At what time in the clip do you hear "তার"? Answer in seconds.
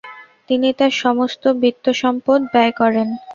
0.73-0.93